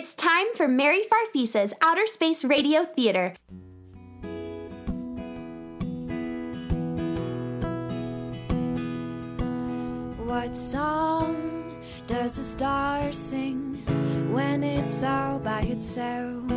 [0.00, 3.34] It's time for Mary Farfisa's Outer Space Radio Theater.
[10.24, 13.74] What song does a star sing
[14.32, 16.50] when it's all by itself?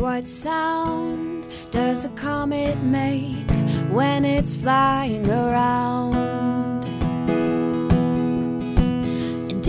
[0.00, 3.48] What sound does a comet make
[3.92, 6.39] when it's flying around?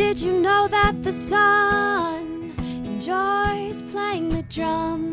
[0.02, 5.11] Did you know that the sun enjoys playing the drums?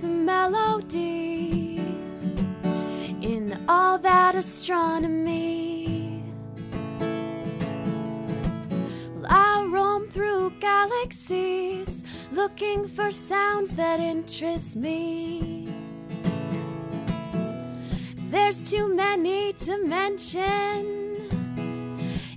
[0.00, 1.78] There's a melody
[3.20, 6.24] in all that astronomy.
[9.14, 15.68] Well, I roam through galaxies looking for sounds that interest me.
[18.30, 21.28] There's too many to mention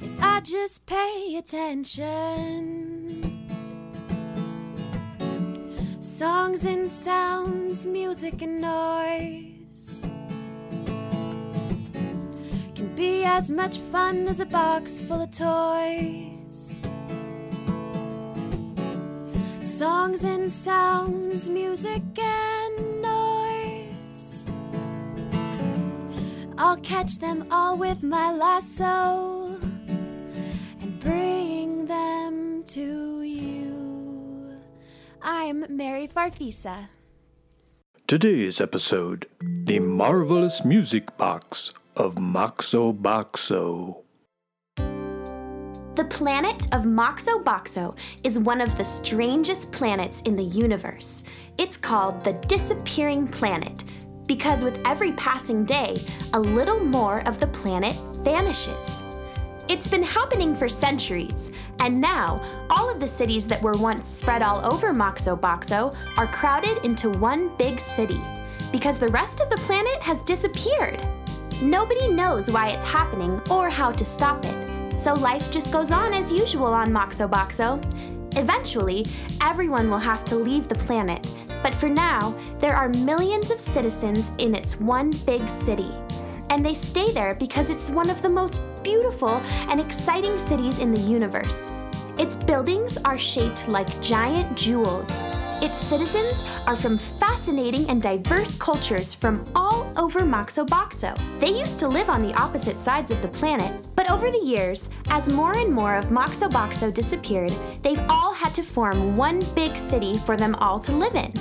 [0.01, 2.72] if I just pay attention.
[6.13, 9.99] Songs and sounds, music and noise
[12.75, 16.79] can be as much fun as a box full of toys.
[19.63, 24.45] Songs and sounds, music and noise.
[26.59, 29.57] I'll catch them all with my lasso
[30.79, 33.12] and bring them to.
[35.25, 36.89] I am Mary Farfisa.
[38.07, 44.03] Today's episode The Marvelous Music Box of Moxo Boxo.
[45.95, 51.23] The planet of Moxo Boxo is one of the strangest planets in the universe.
[51.57, 53.85] It's called the Disappearing Planet
[54.27, 55.95] because with every passing day,
[56.33, 59.05] a little more of the planet vanishes.
[59.69, 64.41] It's been happening for centuries, and now all of the cities that were once spread
[64.41, 68.19] all over Moxo Boxo are crowded into one big city
[68.73, 71.07] because the rest of the planet has disappeared.
[71.61, 76.13] Nobody knows why it's happening or how to stop it, so life just goes on
[76.13, 77.79] as usual on Moxo Boxo.
[78.37, 79.05] Eventually,
[79.41, 81.25] everyone will have to leave the planet,
[81.61, 85.89] but for now, there are millions of citizens in its one big city.
[86.53, 90.93] And they stay there because it's one of the most beautiful and exciting cities in
[90.93, 91.71] the universe.
[92.19, 95.09] Its buildings are shaped like giant jewels.
[95.63, 101.17] Its citizens are from fascinating and diverse cultures from all over Moxo Boxo.
[101.39, 104.91] They used to live on the opposite sides of the planet, but over the years,
[105.07, 109.75] as more and more of Moxo Boxo disappeared, they've all had to form one big
[109.75, 111.33] city for them all to live in.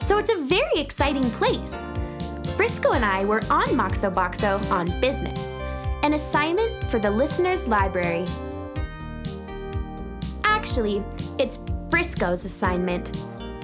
[0.00, 1.74] So it's a very exciting place.
[2.60, 5.58] Briscoe and I were on Moxo Boxo on business,
[6.02, 8.26] an assignment for the listener's library.
[10.44, 11.02] Actually,
[11.38, 13.18] it's Briscoe's assignment.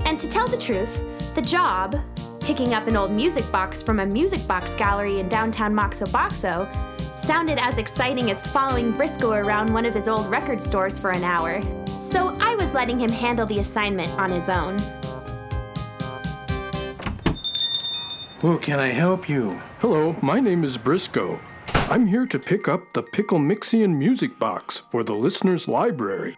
[0.06, 1.02] And to tell the truth,
[1.34, 2.00] the job,
[2.40, 6.66] picking up an old music box from a music box gallery in downtown Moxo Boxo,
[7.18, 11.22] sounded as exciting as following Briscoe around one of his old record stores for an
[11.22, 11.60] hour.
[11.98, 14.78] So I was letting him handle the assignment on his own.
[18.42, 19.58] Oh, can I help you?
[19.78, 21.40] Hello, my name is Briscoe.
[21.88, 26.36] I'm here to pick up the Pickle Mixian music box for the listener's library.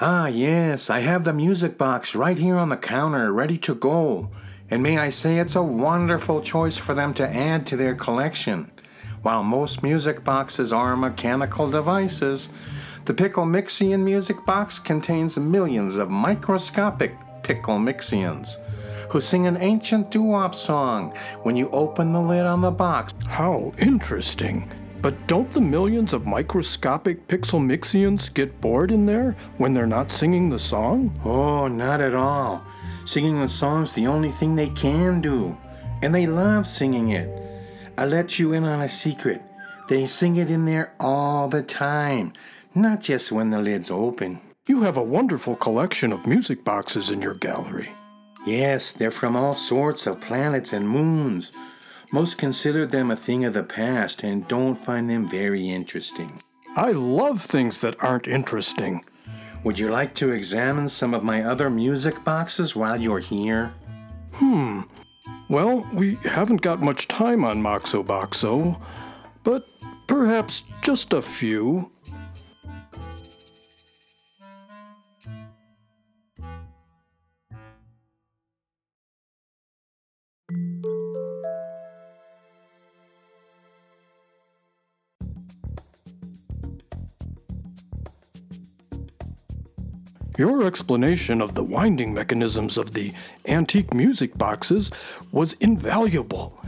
[0.00, 4.30] Ah, yes, I have the music box right here on the counter, ready to go.
[4.70, 8.70] And may I say it's a wonderful choice for them to add to their collection.
[9.20, 12.48] While most music boxes are mechanical devices,
[13.04, 18.56] the Pickle Mixian music box contains millions of microscopic Pickle Mixians
[19.08, 23.14] who sing an ancient doo-wop song when you open the lid on the box.
[23.26, 24.70] How interesting.
[25.02, 30.10] But don't the millions of microscopic pixel mixians get bored in there when they're not
[30.10, 31.14] singing the song?
[31.24, 32.64] Oh, not at all.
[33.04, 35.56] Singing the song's the only thing they can do,
[36.00, 37.28] and they love singing it.
[37.98, 39.42] I let you in on a secret.
[39.90, 42.32] They sing it in there all the time,
[42.74, 44.40] not just when the lid's open.
[44.66, 47.90] You have a wonderful collection of music boxes in your gallery.
[48.44, 51.52] Yes, they're from all sorts of planets and moons.
[52.12, 56.40] Most consider them a thing of the past and don't find them very interesting.
[56.76, 59.04] I love things that aren't interesting.
[59.64, 63.72] Would you like to examine some of my other music boxes while you're here?
[64.34, 64.82] Hmm,
[65.48, 68.78] Well, we haven't got much time on Moxo Boxo,
[69.42, 69.64] but
[70.06, 71.90] perhaps just a few.
[90.36, 93.12] Your explanation of the winding mechanisms of the
[93.46, 94.90] antique music boxes
[95.30, 96.60] was invaluable,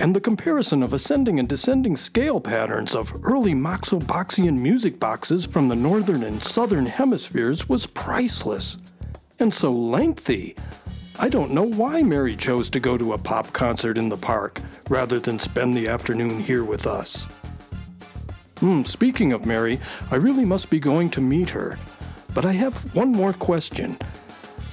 [0.00, 5.68] and the comparison of ascending and descending scale patterns of early Moxoboxian music boxes from
[5.68, 8.78] the northern and southern hemispheres was priceless
[9.38, 10.56] and so lengthy.
[11.16, 14.60] I don't know why Mary chose to go to a pop concert in the park
[14.88, 17.28] rather than spend the afternoon here with us.
[18.58, 19.78] Hmm, speaking of Mary,
[20.10, 21.78] I really must be going to meet her.
[22.34, 23.96] But I have one more question.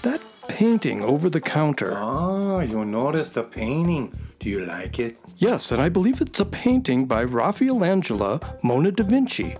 [0.01, 1.93] That painting over the counter.
[1.95, 4.13] Ah, you noticed the painting.
[4.39, 5.17] Do you like it?
[5.37, 9.55] Yes, and I believe it's a painting by Raffaellangela Mona da Vinci,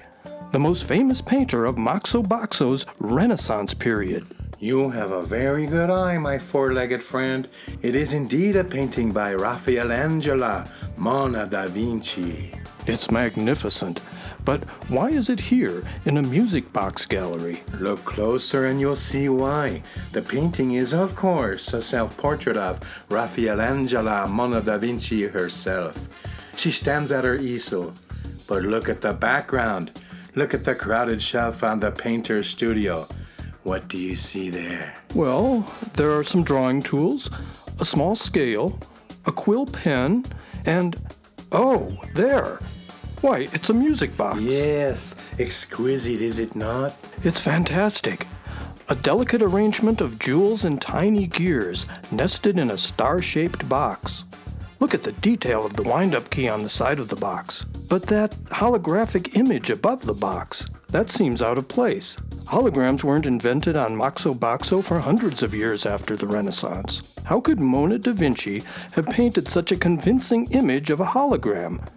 [0.52, 4.26] the most famous painter of Moxo Boxo's Renaissance period.
[4.60, 7.48] You have a very good eye, my four legged friend.
[7.82, 10.68] It is indeed a painting by Raffaellangela
[10.98, 12.52] Mona da Vinci.
[12.88, 14.02] It's magnificent.
[14.44, 17.62] But why is it here in a music box gallery?
[17.80, 19.84] Look closer and you'll see why.
[20.12, 22.80] The painting is, of course, a self portrait of
[23.10, 26.10] Raffaellangela Mona da Vinci herself.
[26.56, 27.94] She stands at her easel.
[28.48, 29.92] But look at the background.
[30.36, 33.08] Look at the crowded shelf on the painter's studio.
[33.64, 34.96] What do you see there?
[35.14, 37.30] Well, there are some drawing tools,
[37.80, 38.80] a small scale,
[39.26, 40.26] a quill pen,
[40.66, 40.96] and
[41.52, 42.60] oh, there,
[43.22, 44.42] why, it's a music box.
[44.42, 46.96] Yes, exquisite, is it not?
[47.24, 48.28] It's fantastic.
[48.90, 54.26] A delicate arrangement of jewels and tiny gears nested in a star shaped box.
[54.80, 57.64] Look at the detail of the wind up key on the side of the box.
[57.88, 62.18] But that holographic image above the box, that seems out of place.
[62.46, 67.14] Holograms weren't invented on Moxo Boxo for hundreds of years after the Renaissance.
[67.24, 68.64] How could Mona da Vinci
[68.94, 71.88] have painted such a convincing image of a hologram?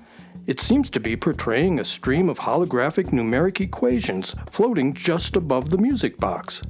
[0.46, 5.79] It seems to be portraying a stream of holographic numeric equations floating just above the
[5.79, 6.61] music box,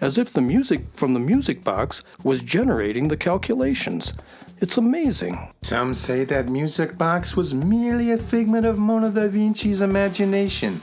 [0.00, 4.12] as if the music from the music box was generating the calculations.
[4.58, 5.52] It's amazing.
[5.62, 10.82] Some say that music box was merely a figment of Mona da Vinci's imagination.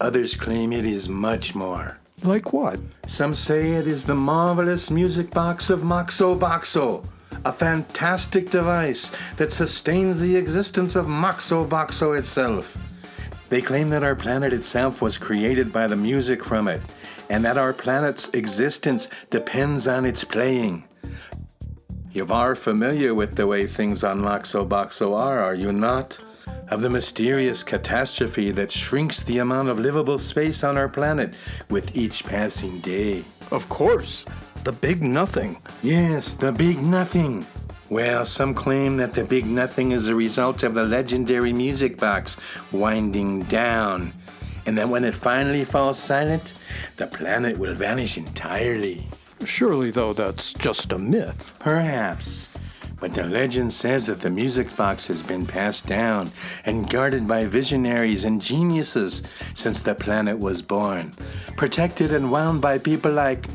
[0.00, 1.98] Others claim it is much more.
[2.24, 2.80] Like what?
[3.06, 7.06] Some say it is the marvelous music box of Moxo Boxo
[7.46, 12.76] a fantastic device that sustains the existence of Moxo Boxo itself.
[13.50, 16.82] They claim that our planet itself was created by the music from it,
[17.30, 20.82] and that our planet's existence depends on its playing.
[22.10, 26.18] You are familiar with the way things on Moxo Boxo are, are you not?
[26.70, 31.34] Of the mysterious catastrophe that shrinks the amount of livable space on our planet
[31.70, 33.22] with each passing day.
[33.52, 34.24] Of course.
[34.66, 35.58] The Big Nothing.
[35.80, 37.46] Yes, the Big Nothing.
[37.88, 42.36] Well, some claim that the Big Nothing is a result of the legendary music box
[42.72, 44.12] winding down,
[44.66, 46.54] and that when it finally falls silent,
[46.96, 49.06] the planet will vanish entirely.
[49.44, 51.56] Surely, though, that's just a myth.
[51.60, 52.48] Perhaps.
[52.98, 56.32] But the legend says that the music box has been passed down
[56.64, 59.22] and guarded by visionaries and geniuses
[59.54, 61.12] since the planet was born,
[61.56, 63.46] protected and wound by people like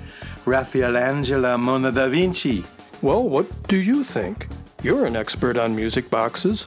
[0.46, 2.64] Raffaellangela Mona da Vinci.
[3.02, 4.48] Well, what do you think?
[4.82, 6.66] You're an expert on music boxes.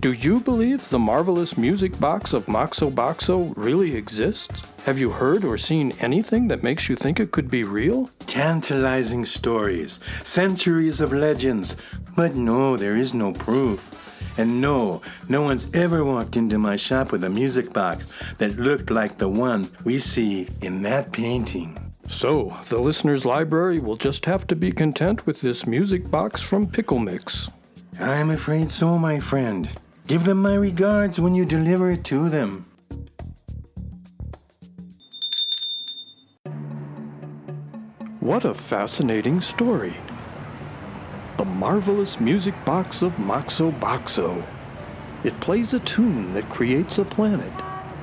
[0.00, 4.62] Do you believe the marvelous music box of Moxo Boxo really exists?
[4.84, 8.08] Have you heard or seen anything that makes you think it could be real?
[8.26, 11.76] Tantalizing stories, centuries of legends,
[12.14, 13.90] but no, there is no proof.
[14.38, 18.06] And no, no one's ever walked into my shop with a music box
[18.38, 21.85] that looked like the one we see in that painting.
[22.08, 26.66] So, the listener's library will just have to be content with this music box from
[26.66, 27.50] Pickle Mix.
[27.98, 29.68] I'm afraid so, my friend.
[30.06, 32.64] Give them my regards when you deliver it to them.
[38.20, 39.96] What a fascinating story.
[41.38, 44.44] The marvelous music box of Moxo Boxo.
[45.24, 47.52] It plays a tune that creates a planet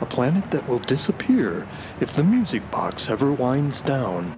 [0.03, 1.65] a planet that will disappear
[2.01, 4.31] if the music box ever winds down.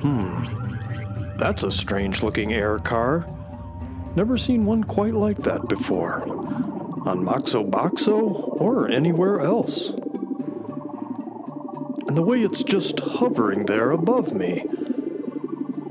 [0.00, 3.26] Hmm, that's a strange looking air car.
[4.16, 6.22] Never seen one quite like that before.
[7.06, 9.90] On Moxo Boxo or anywhere else.
[12.08, 14.64] And the way it's just hovering there above me.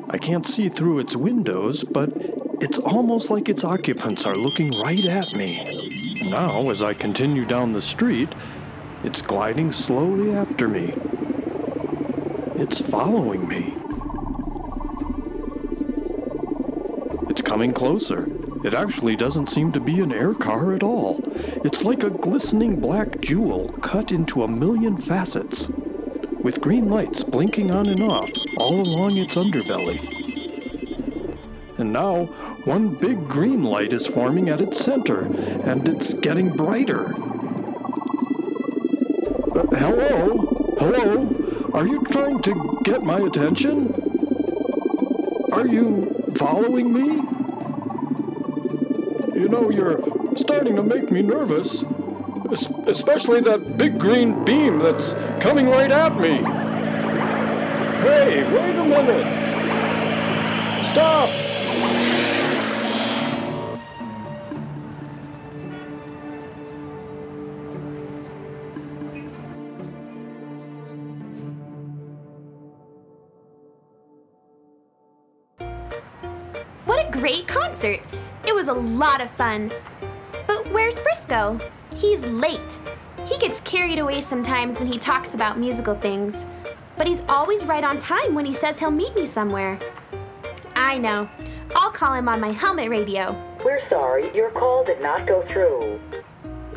[0.10, 5.06] I can't see through its windows, but it's almost like its occupants are looking right
[5.06, 6.28] at me.
[6.30, 8.30] Now, as I continue down the street,
[9.04, 10.94] it's gliding slowly after me.
[12.56, 13.74] It's following me.
[17.30, 18.30] It's coming closer.
[18.66, 21.22] It actually doesn't seem to be an air car at all.
[21.64, 25.70] It's like a glistening black jewel cut into a million facets,
[26.44, 30.20] with green lights blinking on and off all along its underbelly.
[31.78, 35.22] And now, one big green light is forming at its center,
[35.64, 37.16] and it's getting brighter.
[39.56, 40.76] Uh, hello?
[40.78, 41.72] Hello?
[41.74, 43.92] Are you trying to get my attention?
[45.52, 47.08] Are you following me?
[49.34, 50.04] You know, you're
[50.38, 51.84] starting to make me nervous.
[52.52, 56.38] Es- especially that big green beam that's coming right at me.
[58.06, 59.26] Hey, wait a minute.
[60.86, 61.49] Stop!
[77.80, 78.02] Concert!
[78.46, 79.72] It was a lot of fun.
[80.48, 81.58] But where's Briscoe?
[81.96, 82.80] He's late.
[83.26, 86.46] He gets carried away sometimes when he talks about musical things,
[86.98, 89.80] but he's always right on time when he says he'll meet me somewhere.
[90.76, 91.30] I know.
[91.74, 93.34] I'll call him on my helmet radio.
[93.64, 96.02] We're sorry, your call did not go through.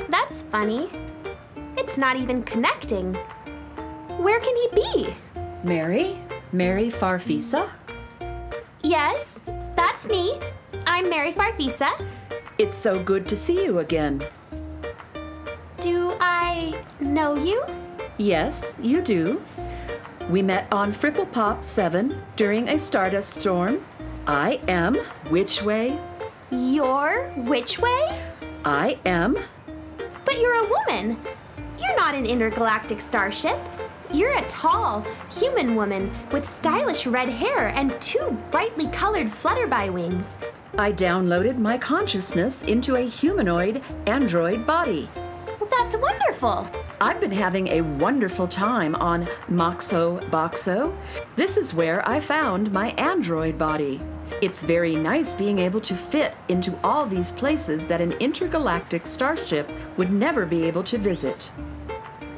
[0.09, 0.89] That's funny.
[1.77, 3.15] It's not even connecting.
[4.19, 5.15] Where can he be?
[5.65, 6.21] Mary?
[6.53, 7.69] Mary Farfisa?
[8.85, 9.41] Yes,
[9.75, 10.39] that's me.
[10.95, 11.89] I'm Mary Farfisa.
[12.59, 14.23] It's so good to see you again.
[15.81, 17.65] Do I know you?
[18.19, 19.43] Yes, you do.
[20.29, 23.83] We met on Fripple Pop 7 during a Stardust storm.
[24.27, 24.97] I am
[25.31, 25.99] Which Way?
[26.51, 28.23] You're which way?
[28.67, 29.39] I am.
[30.27, 31.19] But you're a woman.
[31.81, 33.59] You're not an intergalactic starship.
[34.13, 40.37] You're a tall, human woman with stylish red hair and two brightly colored flutterby wings.
[40.79, 45.07] I downloaded my consciousness into a humanoid android body.
[45.61, 46.67] Well, that's wonderful.
[46.99, 50.97] I've been having a wonderful time on Moxo Boxo.
[51.37, 54.01] This is where I found my android body.
[54.41, 59.71] It's very nice being able to fit into all these places that an intergalactic starship
[59.99, 61.53] would never be able to visit.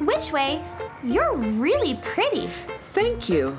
[0.01, 0.61] Which way?
[1.05, 2.49] You're really pretty.
[2.91, 3.57] Thank you.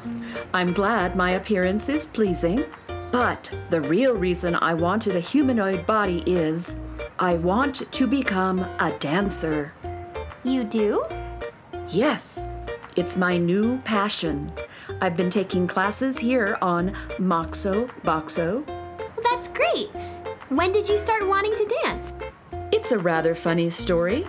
[0.53, 2.65] I'm glad my appearance is pleasing.
[3.13, 6.79] But the real reason I wanted a humanoid body is
[7.19, 9.73] I want to become a dancer.
[10.45, 11.05] You do?
[11.89, 12.49] Yes,
[12.97, 14.53] it's my new passion.
[15.01, 18.67] I've been taking classes here on Moxo Boxo.
[18.67, 19.89] Well, that's great.
[20.49, 22.13] When did you start wanting to dance?
[22.73, 24.25] It's a rather funny story.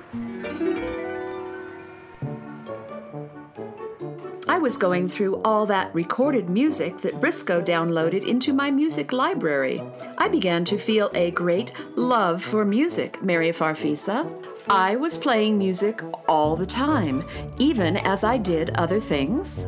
[4.67, 9.81] Was going through all that recorded music that Briscoe downloaded into my music library.
[10.17, 14.29] I began to feel a great love for music, Mary Farfisa.
[14.69, 17.24] I was playing music all the time,
[17.57, 19.67] even as I did other things.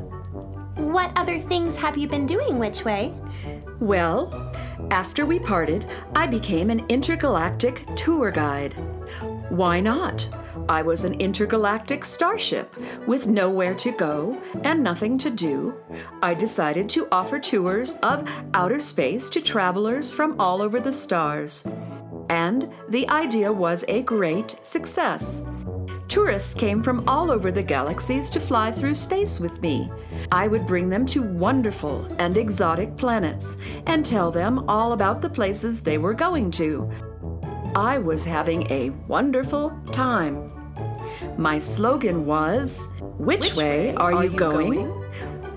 [0.75, 3.13] What other things have you been doing, which way?
[3.79, 4.51] Well,
[4.91, 8.75] after we parted, I became an intergalactic tour guide.
[9.49, 10.29] Why not?
[10.67, 12.75] I was an intergalactic starship
[13.07, 15.75] with nowhere to go and nothing to do.
[16.21, 21.65] I decided to offer tours of outer space to travelers from all over the stars.
[22.29, 25.43] And the idea was a great success.
[26.07, 29.91] Tourists came from all over the galaxies to fly through space with me.
[30.31, 35.29] I would bring them to wonderful and exotic planets and tell them all about the
[35.29, 36.91] places they were going to.
[37.75, 40.51] I was having a wonderful time.
[41.37, 44.87] My slogan was Which, way, are, you going?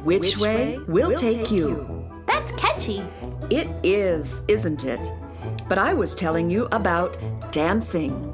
[0.04, 2.10] Which, way will take, you?
[2.26, 3.02] That's catchy.
[3.50, 5.12] It is, isn't it?
[5.68, 7.16] But I was telling you about
[7.50, 8.28] dancing.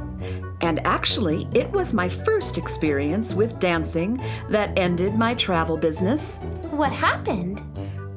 [0.61, 4.21] And actually, it was my first experience with dancing
[4.51, 6.39] that ended my travel business.
[6.71, 7.63] What happened?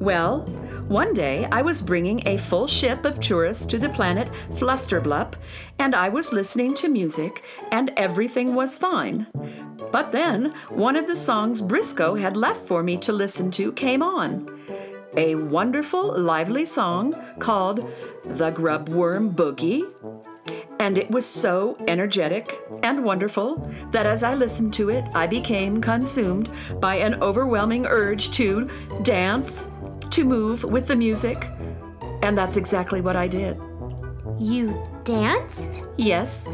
[0.00, 0.44] Well,
[0.92, 5.36] one day I was bringing a full ship of tourists to the planet Flusterblup,
[5.78, 9.26] and I was listening to music, and everything was fine.
[9.90, 14.02] But then one of the songs Briscoe had left for me to listen to came
[14.02, 14.60] on.
[15.16, 17.90] A wonderful, lively song called
[18.24, 19.90] The Grubworm Boogie.
[20.78, 25.80] And it was so energetic and wonderful that as I listened to it, I became
[25.80, 28.68] consumed by an overwhelming urge to
[29.04, 29.68] dance
[30.12, 31.48] to move with the music.
[32.22, 33.58] And that's exactly what I did.
[34.38, 35.80] You danced?
[35.96, 36.48] Yes.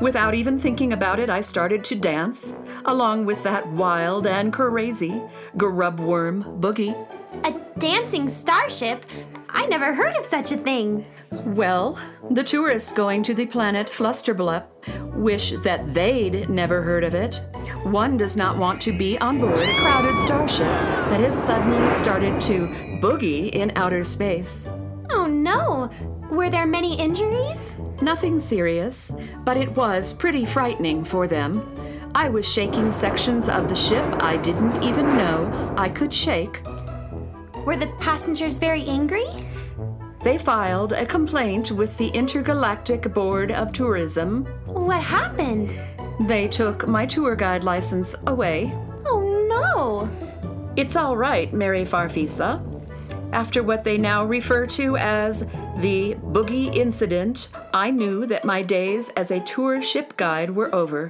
[0.00, 5.22] Without even thinking about it, I started to dance, along with that wild and crazy
[5.56, 6.96] grubworm boogie.
[7.44, 9.04] A dancing starship?
[9.50, 11.06] I never heard of such a thing.
[11.30, 11.98] Well,
[12.30, 14.66] the tourists going to the planet Flusterblup
[15.14, 17.40] wish that they'd never heard of it.
[17.84, 22.40] One does not want to be on board a crowded starship that has suddenly started
[22.42, 22.68] to
[23.00, 24.68] boogie in outer space.
[25.10, 25.90] Oh no!
[26.30, 27.74] Were there many injuries?
[28.02, 29.12] Nothing serious,
[29.44, 31.66] but it was pretty frightening for them.
[32.14, 36.60] I was shaking sections of the ship I didn't even know I could shake.
[37.68, 39.26] Were the passengers very angry?
[40.22, 44.46] They filed a complaint with the Intergalactic Board of Tourism.
[44.64, 45.78] What happened?
[46.20, 48.72] They took my tour guide license away.
[49.04, 50.72] Oh no!
[50.76, 52.58] It's all right, Mary Farfisa.
[53.34, 55.46] After what they now refer to as
[55.76, 61.08] the Boogie Incident, I knew that my days as a tour ship guide were over.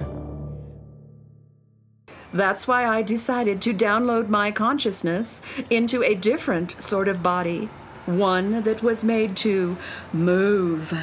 [2.31, 7.69] That's why I decided to download my consciousness into a different sort of body,
[8.05, 9.77] one that was made to
[10.13, 10.93] move.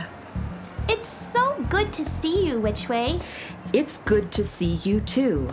[0.89, 3.19] It's so good to see you, Which Way.
[3.73, 5.49] It's good to see you too.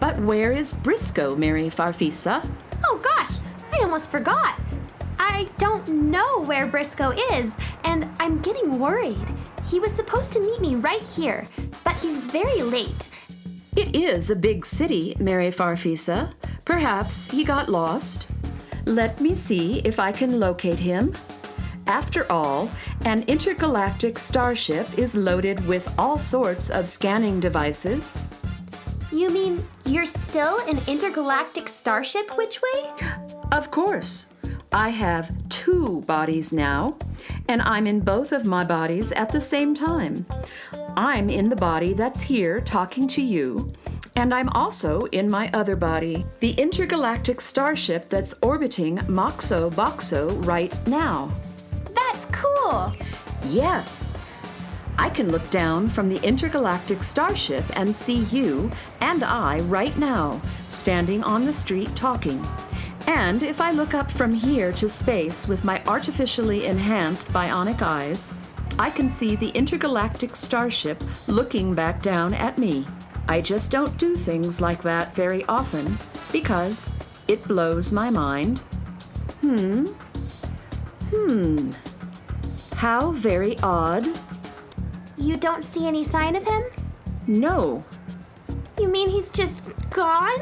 [0.00, 2.48] But where is Briscoe, Mary Farfisa?
[2.84, 3.38] Oh gosh,
[3.72, 4.58] I almost forgot.
[5.18, 9.26] I don't know where Briscoe is, and I'm getting worried.
[9.68, 11.46] He was supposed to meet me right here,
[11.84, 13.08] but he's very late.
[13.76, 16.32] It is a big city, Mary Farfisa.
[16.64, 18.26] Perhaps he got lost.
[18.86, 21.12] Let me see if I can locate him.
[21.86, 22.70] After all,
[23.04, 28.16] an intergalactic starship is loaded with all sorts of scanning devices.
[29.12, 32.90] You mean you're still an intergalactic starship, Which way?
[33.52, 34.32] Of course.
[34.76, 36.98] I have two bodies now,
[37.48, 40.26] and I'm in both of my bodies at the same time.
[40.98, 43.72] I'm in the body that's here talking to you,
[44.16, 50.76] and I'm also in my other body, the intergalactic starship that's orbiting Moxo Boxo right
[50.86, 51.32] now.
[51.94, 52.92] That's cool.
[53.46, 54.12] Yes.
[54.98, 60.42] I can look down from the intergalactic starship and see you and I right now,
[60.68, 62.44] standing on the street talking.
[63.06, 68.32] And if I look up from here to space with my artificially enhanced bionic eyes,
[68.78, 72.84] I can see the intergalactic starship looking back down at me.
[73.28, 75.98] I just don't do things like that very often
[76.32, 76.92] because
[77.28, 78.58] it blows my mind.
[79.40, 79.86] Hmm.
[81.10, 81.70] Hmm.
[82.76, 84.06] How very odd.
[85.16, 86.62] You don't see any sign of him?
[87.26, 87.84] No,
[88.78, 90.38] You mean he's just gone?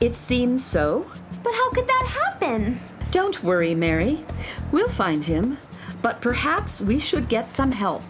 [0.00, 1.10] it seems so.
[1.42, 2.80] But how could that happen?
[3.10, 4.24] Don't worry, Mary.
[4.70, 5.58] We'll find him.
[6.00, 8.02] But perhaps we should get some help.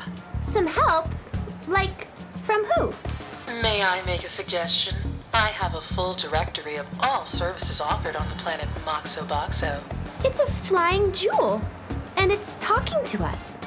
[0.42, 1.09] Some help?
[1.68, 2.07] Like,
[2.38, 2.92] from who?
[3.61, 4.97] May I make a suggestion?
[5.35, 9.81] I have a full directory of all services offered on the planet Moxo Boxo.
[10.25, 11.61] It's a flying jewel,
[12.16, 13.59] and it's talking to us.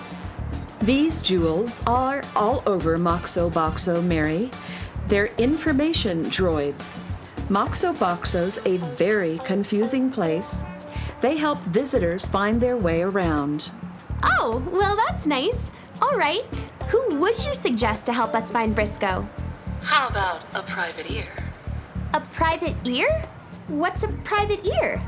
[0.80, 4.52] These jewels are all over Moxo Boxo, Mary.
[5.08, 7.00] They're information droids.
[7.50, 10.64] Moxo Boxo's a very confusing place.
[11.22, 13.72] They help visitors find their way around.
[14.24, 15.72] Oh, well, that's nice.
[16.02, 16.44] All right,
[16.90, 19.28] who would you suggest to help us find Briscoe?
[19.82, 21.28] How about a private ear?
[22.16, 23.22] A private ear?
[23.68, 25.00] What's a private ear?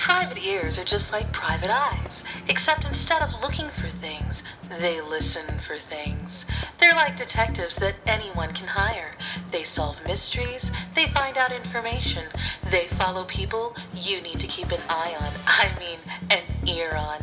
[0.00, 4.42] Private ears are just like private eyes, except instead of looking for things,
[4.78, 6.46] they listen for things.
[6.78, 9.14] They're like detectives that anyone can hire.
[9.50, 12.24] They solve mysteries, they find out information,
[12.70, 15.32] they follow people you need to keep an eye on.
[15.46, 15.98] I mean,
[16.30, 17.18] an ear on.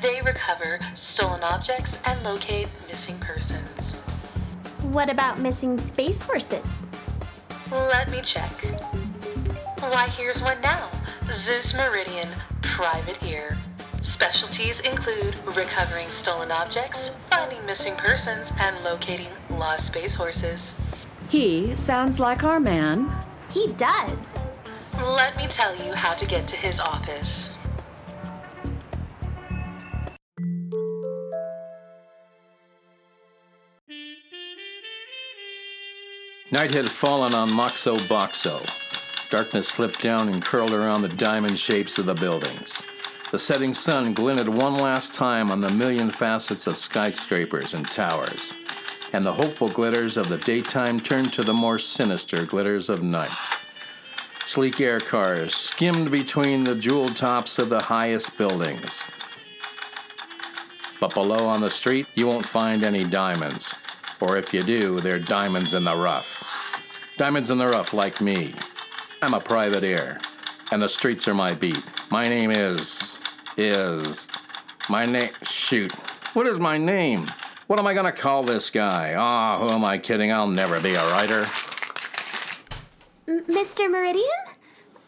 [0.00, 3.94] They recover stolen objects and locate missing persons.
[4.92, 6.88] What about missing space horses?
[7.72, 8.52] Let me check.
[9.80, 10.88] Why, here's one now
[11.32, 12.28] Zeus Meridian
[12.60, 13.56] Private Ear.
[14.02, 20.74] Specialties include recovering stolen objects, finding missing persons, and locating lost space horses.
[21.28, 23.12] He sounds like our man.
[23.52, 24.38] He does.
[24.98, 27.56] Let me tell you how to get to his office.
[36.50, 38.89] Night had fallen on Moxo Boxo.
[39.30, 42.82] Darkness slipped down and curled around the diamond shapes of the buildings.
[43.30, 48.52] The setting sun glinted one last time on the million facets of skyscrapers and towers,
[49.12, 53.30] and the hopeful glitters of the daytime turned to the more sinister glitters of night.
[54.46, 59.12] Sleek air cars skimmed between the jeweled tops of the highest buildings.
[60.98, 63.72] But below on the street, you won't find any diamonds.
[64.20, 67.14] Or if you do, they're diamonds in the rough.
[67.16, 68.54] Diamonds in the rough, like me.
[69.22, 70.18] I'm a private ear,
[70.72, 71.82] and the streets are my beat.
[72.10, 73.16] My name is.
[73.56, 74.26] is.
[74.88, 75.30] My name.
[75.42, 75.92] Shoot.
[76.34, 77.26] What is my name?
[77.66, 79.14] What am I gonna call this guy?
[79.16, 80.32] Ah, who am I kidding?
[80.32, 81.42] I'll never be a writer.
[83.28, 83.90] M- Mr.
[83.90, 84.24] Meridian?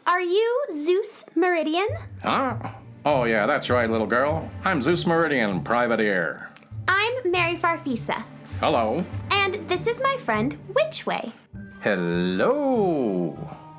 [0.06, 1.88] Are you Zeus Meridian?
[2.22, 2.56] Huh?
[3.04, 4.48] Oh, yeah, that's right, little girl.
[4.64, 6.50] I'm Zeus Meridian, private ear.
[6.86, 8.22] I'm Mary Farfisa,
[8.60, 9.04] Hello.
[9.30, 11.32] and this is my friend Which Way.
[11.80, 13.36] Hello.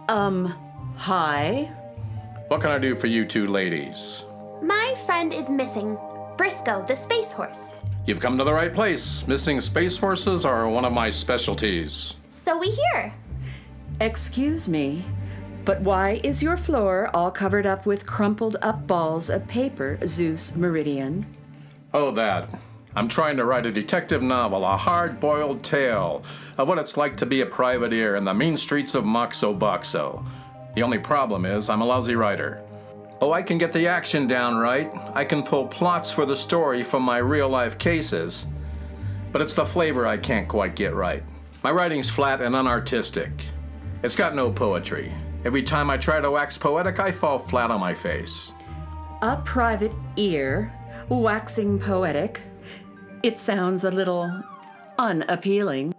[0.10, 0.48] Um,
[0.98, 1.72] hi?
[2.48, 4.26] What can I do for you two ladies?
[4.62, 5.98] My friend is missing
[6.38, 7.78] Briscoe, the space horse.
[8.06, 9.26] You've come to the right place.
[9.28, 12.18] Missing space horses are one of my specialties.
[12.30, 13.14] So we hear.
[14.02, 15.06] Excuse me,
[15.64, 20.58] but why is your floor all covered up with crumpled up balls of paper, Zeus
[20.58, 21.26] Meridian?
[21.94, 22.50] Oh, that.
[22.96, 26.24] I'm trying to write a detective novel, a hard boiled tale
[26.58, 29.58] of what it's like to be a private ear in the mean streets of Moxo
[29.58, 30.24] Boxo.
[30.76, 32.62] The only problem is, I'm a lousy writer.
[33.20, 34.92] Oh, I can get the action down right.
[35.14, 38.46] I can pull plots for the story from my real life cases.
[39.32, 41.24] But it's the flavor I can't quite get right.
[41.64, 43.32] My writing's flat and unartistic.
[44.04, 45.12] It's got no poetry.
[45.46, 48.52] Every time I try to wax poetic, I fall flat on my face.
[49.22, 50.74] A private ear,
[51.10, 52.42] waxing poetic.
[53.24, 54.44] It sounds a little
[55.00, 55.94] unappealing.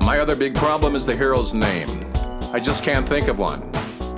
[0.00, 2.06] My other big problem is the hero's name.
[2.52, 3.68] I just can't think of one.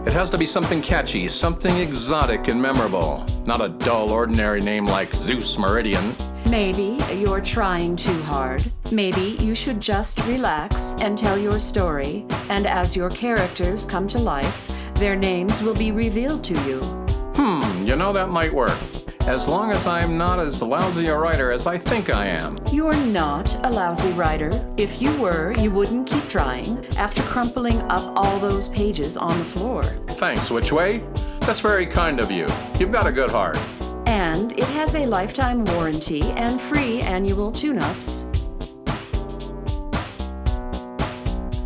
[0.07, 4.85] It has to be something catchy, something exotic and memorable, not a dull, ordinary name
[4.85, 6.15] like Zeus Meridian.
[6.45, 8.63] Maybe you're trying too hard.
[8.91, 14.19] Maybe you should just relax and tell your story, and as your characters come to
[14.19, 16.81] life, their names will be revealed to you.
[17.37, 18.79] Hmm, you know that might work.
[19.27, 22.59] As long as I'm not as lousy a writer as I think I am.
[22.71, 24.51] You're not a lousy writer.
[24.77, 29.45] If you were, you wouldn't keep trying after crumpling up all those pages on the
[29.45, 29.83] floor.
[30.09, 31.03] Thanks, Which Way?
[31.41, 32.47] That's very kind of you.
[32.79, 33.57] You've got a good heart.
[34.07, 38.27] And it has a lifetime warranty and free annual tune ups.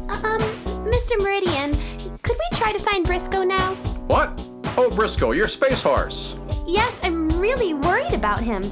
[0.08, 0.40] Um,
[0.86, 1.18] Mr.
[1.18, 1.47] Meridian, could we
[2.68, 3.74] try to find Briscoe now?
[4.08, 4.38] What?
[4.76, 6.38] Oh, Briscoe, your space horse.
[6.66, 8.70] Yes, I'm really worried about him.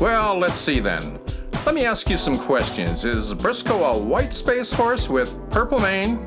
[0.00, 1.18] Well, let's see then.
[1.66, 3.04] Let me ask you some questions.
[3.04, 6.26] Is Briscoe a white space horse with purple mane?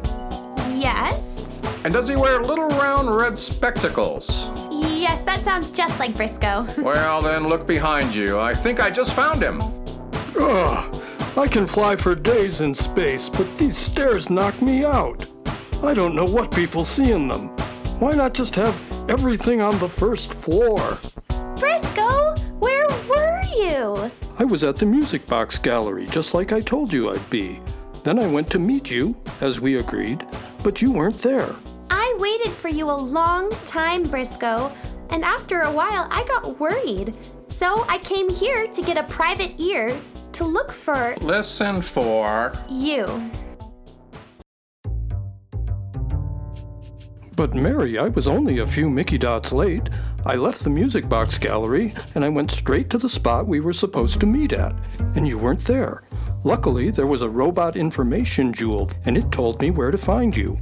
[0.80, 1.50] Yes?
[1.84, 4.52] And does he wear little round red spectacles?
[4.70, 6.68] Yes, that sounds just like Briscoe.
[6.78, 8.40] Well, then look behind you.
[8.40, 9.64] I think I just found him.
[10.40, 11.02] Ugh,
[11.38, 15.26] I can fly for days in space, but these stairs knock me out.
[15.84, 17.50] I don't know what people see in them.
[18.00, 20.98] Why not just have everything on the first floor?
[21.60, 24.10] Briscoe, where were you?
[24.40, 27.60] I was at the Music Box Gallery, just like I told you I'd be.
[28.04, 30.26] Then I went to meet you, as we agreed,
[30.64, 31.54] but you weren't there.
[31.90, 34.72] I waited for you a long time, Briscoe,
[35.10, 37.14] and after a while I got worried.
[37.50, 40.00] So I came here to get a private ear
[40.32, 42.54] to look for Listen for.
[42.70, 43.30] you.
[47.36, 49.90] But Mary, I was only a few Mickey dots late.
[50.24, 53.74] I left the Music Box Gallery and I went straight to the spot we were
[53.74, 54.76] supposed to meet at,
[55.16, 56.04] and you weren't there.
[56.44, 60.60] Luckily, there was a robot information jewel, and it told me where to find you.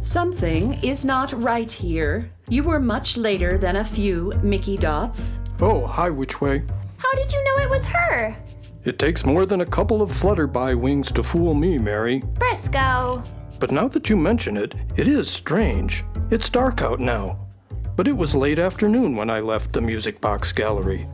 [0.00, 2.30] Something is not right here.
[2.48, 5.38] You were much later than a few Mickey dots.
[5.60, 6.64] Oh, hi, which way?
[6.98, 8.36] How did you know it was her?
[8.84, 12.18] It takes more than a couple of flutterby wings to fool me, Mary.
[12.34, 13.22] Briscoe.
[13.62, 16.02] But now that you mention it, it is strange.
[16.32, 17.46] It's dark out now.
[17.94, 21.08] But it was late afternoon when I left the Music Box Gallery.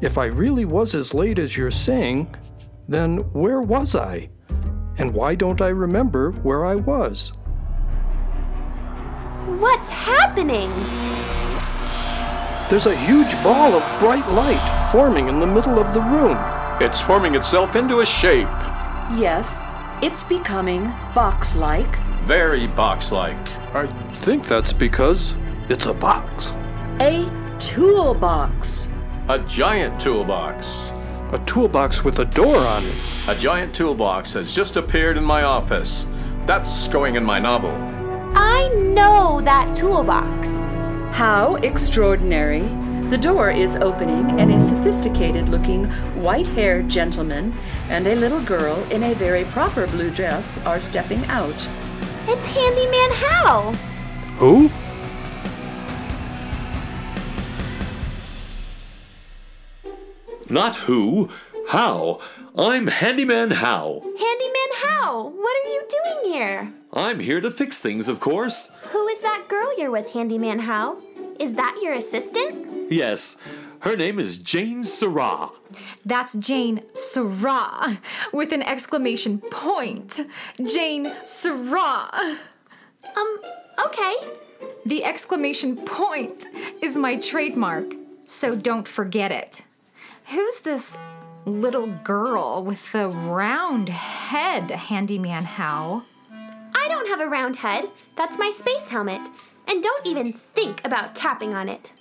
[0.00, 2.32] If I really was as late as you're saying,
[2.86, 4.30] then where was I?
[4.98, 7.32] And why don't I remember where I was?
[9.58, 10.70] What's happening?
[12.70, 16.38] There's a huge ball of bright light forming in the middle of the room.
[16.80, 18.46] It's forming itself into a shape.
[19.18, 19.66] Yes,
[20.00, 20.84] it's becoming
[21.14, 21.98] box like.
[22.22, 23.36] Very box like.
[23.74, 25.36] I think that's because
[25.68, 26.54] it's a box.
[27.00, 28.90] A toolbox.
[29.28, 30.92] A giant toolbox.
[31.32, 32.94] A toolbox with a door on it.
[33.28, 36.06] A giant toolbox has just appeared in my office.
[36.46, 37.72] That's going in my novel.
[38.34, 40.48] I know that toolbox.
[41.14, 42.62] How extraordinary.
[43.08, 45.86] The door is opening, and a sophisticated looking
[46.20, 47.54] white haired gentleman
[47.88, 51.56] and a little girl in a very proper blue dress are stepping out.
[52.26, 53.72] It's Handyman How.
[54.36, 54.70] Who?
[60.50, 61.30] Not who,
[61.68, 62.20] how.
[62.58, 64.02] I'm Handyman How.
[64.02, 66.74] Handyman How, what are you doing here?
[66.92, 68.70] I'm here to fix things, of course.
[68.90, 70.98] Who is that girl you're with, Handyman How?
[71.38, 72.67] Is that your assistant?
[72.88, 73.36] Yes,
[73.80, 75.50] her name is Jane Sarah.
[76.04, 77.98] That's Jane Sarah
[78.32, 80.20] with an exclamation point.
[80.64, 82.38] Jane Sarah.
[83.16, 83.38] Um,
[83.86, 84.14] okay.
[84.86, 86.46] The exclamation point
[86.80, 89.62] is my trademark, so don't forget it.
[90.26, 90.96] Who's this
[91.44, 96.04] little girl with the round head, Handyman How?
[96.74, 97.88] I don't have a round head.
[98.16, 99.20] That's my space helmet.
[99.66, 101.92] And don't even think about tapping on it.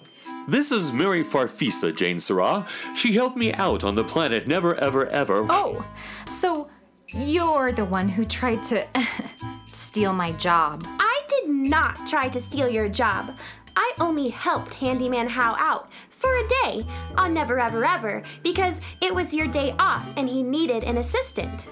[0.50, 2.66] This is Mary Farfisa, Jane Sarah.
[2.96, 5.46] She helped me out on the planet Never Ever Ever.
[5.50, 5.86] Oh,
[6.26, 6.70] so
[7.10, 8.88] you're the one who tried to
[9.68, 10.86] steal my job.
[10.88, 13.38] I did not try to steal your job.
[13.76, 16.86] I only helped Handyman How out for a day
[17.18, 21.68] on Never Ever Ever because it was your day off and he needed an assistant.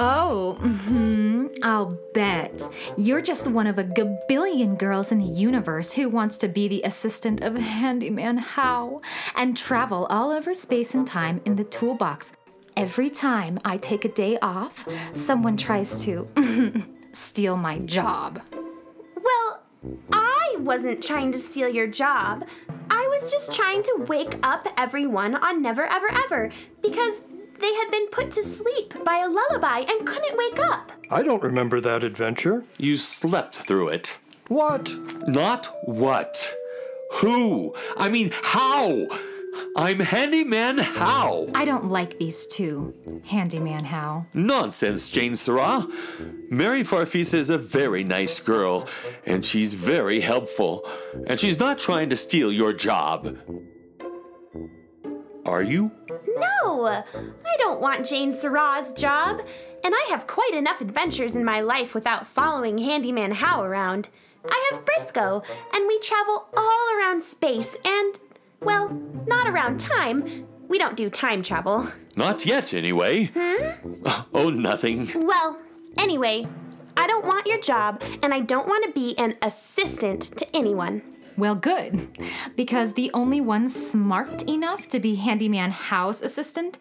[0.00, 2.62] Oh, hmm I'll bet.
[2.96, 6.82] You're just one of a gabillion girls in the universe who wants to be the
[6.84, 9.02] assistant of Handyman How
[9.34, 12.30] and travel all over space and time in the toolbox.
[12.76, 16.28] Every time I take a day off, someone tries to
[17.12, 18.40] steal my job.
[19.16, 19.62] Well,
[20.12, 22.46] I wasn't trying to steal your job.
[22.88, 27.22] I was just trying to wake up everyone on Never Ever Ever because
[27.60, 30.92] they had been put to sleep by a lullaby and couldn't wake up.
[31.10, 32.64] I don't remember that adventure.
[32.76, 34.18] You slept through it.
[34.48, 34.94] What?
[35.26, 36.54] Not what.
[37.20, 37.74] Who?
[37.96, 39.06] I mean, how?
[39.76, 41.48] I'm Handyman How.
[41.54, 42.94] I don't like these two,
[43.26, 44.26] Handyman How.
[44.34, 45.86] Nonsense, Jane Sarah.
[46.50, 48.88] Mary Farfisa is a very nice girl,
[49.26, 50.88] and she's very helpful.
[51.26, 53.36] And she's not trying to steal your job.
[55.44, 55.90] Are you?
[56.08, 56.47] No,
[56.86, 59.40] I don't want Jane Sarah's job.
[59.84, 64.08] And I have quite enough adventures in my life without following Handyman How around.
[64.44, 68.18] I have Briscoe, and we travel all around space and,
[68.60, 68.88] well,
[69.26, 70.46] not around time.
[70.68, 71.88] We don't do time travel.
[72.16, 73.30] Not yet, anyway.
[73.34, 74.06] Hmm?
[74.34, 75.08] Oh, nothing.
[75.14, 75.58] Well,
[75.96, 76.46] anyway,
[76.96, 81.02] I don't want your job, and I don't want to be an assistant to anyone.
[81.38, 82.24] Well, good, mm-hmm.
[82.56, 86.78] because the only one smart enough to be Handyman How's assistant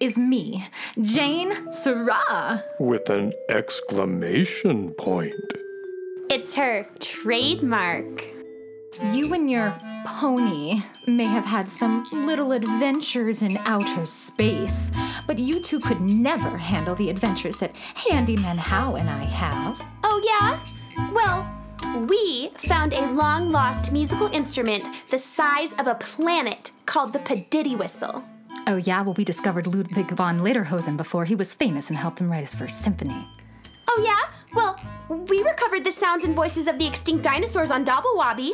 [0.00, 0.66] is me,
[1.02, 2.64] Jane Sarah.
[2.80, 5.34] With an exclamation point.
[6.30, 8.24] It's her trademark.
[9.12, 14.90] You and your pony may have had some little adventures in outer space,
[15.26, 19.84] but you two could never handle the adventures that Handyman How and I have.
[20.02, 20.58] Oh, yeah?
[21.12, 21.57] Well,
[22.08, 27.76] we found a long lost musical instrument the size of a planet called the Padiddy
[27.76, 28.24] Whistle.
[28.66, 32.30] Oh, yeah, well, we discovered Ludwig von Lederhosen before he was famous and helped him
[32.30, 33.26] write his first symphony.
[33.88, 34.34] Oh, yeah?
[34.54, 38.52] Well, we recovered the sounds and voices of the extinct dinosaurs on Dobblewobby.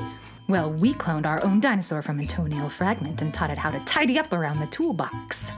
[0.48, 3.80] Well, we cloned our own dinosaur from a DNA fragment and taught it how to
[3.80, 5.50] tidy up around the toolbox.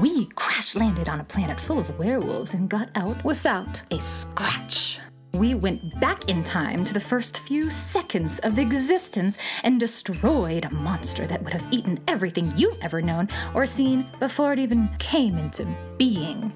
[0.00, 5.00] We crash landed on a planet full of werewolves and got out without a scratch.
[5.32, 10.74] We went back in time to the first few seconds of existence and destroyed a
[10.74, 15.38] monster that would have eaten everything you've ever known or seen before it even came
[15.38, 15.66] into
[15.98, 16.52] being.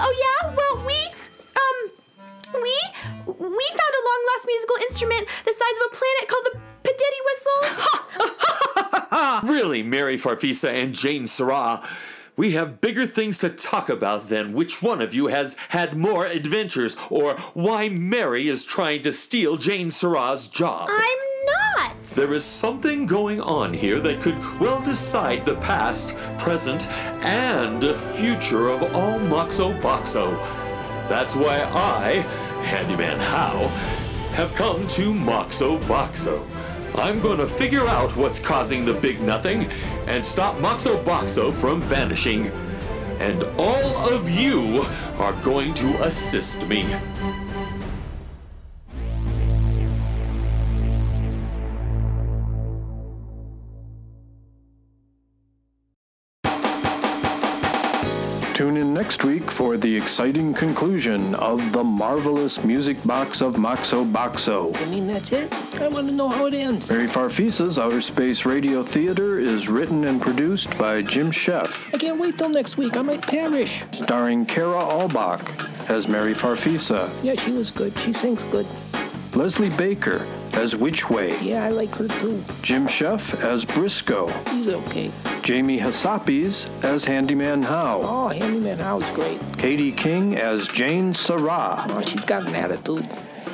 [0.00, 0.54] Oh, yeah?
[0.54, 0.96] Well, we.
[1.56, 2.62] Um.
[2.62, 2.78] We.
[3.26, 7.20] We found a long lost musical instrument the size of a planet called the Padiddy
[7.26, 7.60] Whistle.
[9.44, 11.86] Really, Mary Farfisa and Jane Sarah.
[12.36, 16.26] We have bigger things to talk about than which one of you has had more
[16.26, 20.88] adventures or why Mary is trying to steal Jane Sarah's job.
[20.90, 22.02] I'm not.
[22.02, 26.90] There is something going on here that could well decide the past, present,
[27.22, 30.36] and future of all Moxo Boxo.
[31.08, 32.14] That's why I,
[32.64, 33.68] Handyman How,
[34.34, 36.44] have come to Moxo Boxo.
[36.94, 39.70] I'm to figure out what's causing the big nothing
[40.06, 42.46] and stop Moxo Boxo from vanishing.
[43.18, 44.82] And all of you
[45.18, 46.86] are going to assist me.
[59.44, 64.74] Week for the exciting conclusion of the marvelous music box of Moxo Boxo.
[64.80, 65.52] I mean, that's it?
[65.80, 66.90] I want to know how it ends.
[66.90, 72.18] Mary Farfisa's Outer Space Radio Theater is written and produced by Jim Sheff, I can't
[72.18, 72.96] wait till next week.
[72.96, 73.82] I might perish.
[73.90, 75.44] starring Kara Albach
[75.90, 77.96] as Mary Farfisa, Yeah, she was good.
[77.98, 78.66] She sings good.
[79.34, 82.42] Leslie Baker as Which Way, Yeah, I like her too.
[82.62, 85.10] Jim Sheff as Briscoe, He's okay.
[85.42, 89.40] Jamie Hassapis as Handyman How, Oh, Handyman How's great.
[89.58, 93.06] Katie King as Jane Sarah, Oh, she's got an attitude.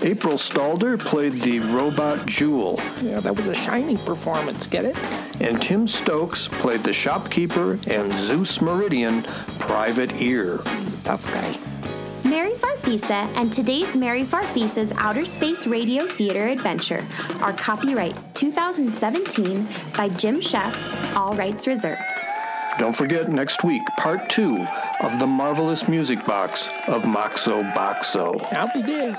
[0.03, 4.67] April Stalder played the robot Jewel, Yeah, that was a shining performance.
[4.67, 4.97] Get it?
[5.41, 9.23] and Tim Stokes played the shopkeeper and Zeus Meridian
[9.59, 10.61] Private Ear.
[10.81, 11.57] He's a tough guy.
[12.25, 17.05] Mary Farfisa and today's Mary Farfisa's Outer Space Radio Theater Adventure
[17.41, 22.01] are copyright 2017 by Jim Sheff, all rights reserved.
[22.79, 24.67] Don't forget next week, part two
[25.01, 28.37] of the marvelous music box of Moxo Boxo.
[28.53, 29.17] I'll be there.